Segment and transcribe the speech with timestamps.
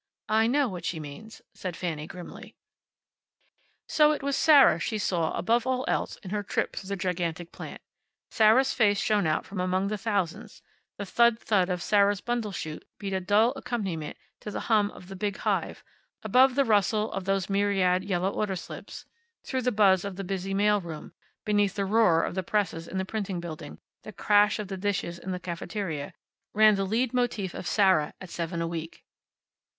[0.29, 2.55] "I know what she means," said Fanny, grimly.
[3.87, 7.51] So it was Sarah she saw above all else in her trip through the gigantic
[7.51, 7.83] plant;
[8.31, 10.63] Sarah's face shone out from among the thousands;
[10.97, 15.07] the thud thud of Sarah's bundle chute beat a dull accompaniment to the hum of
[15.07, 15.83] the big hive;
[16.23, 19.05] above the rustle of those myriad yellow order slips,
[19.45, 21.13] through the buzz of the busy mail room;
[21.45, 25.19] beneath the roar of the presses in the printing building, the crash of the dishes
[25.19, 26.11] in the cafeteria,
[26.55, 29.03] ran the leid motif of Sarah at seven a week.